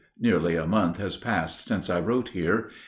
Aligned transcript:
Nearly 0.17 0.55
a 0.55 0.65
month 0.65 0.97
has 0.97 1.15
passed 1.15 1.67
since 1.67 1.87
I 1.87 1.99
wrote 1.99 2.29
here. 2.29 2.71